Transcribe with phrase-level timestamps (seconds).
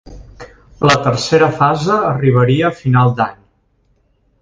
[0.91, 3.41] La tercera fase arribaria a final d’any.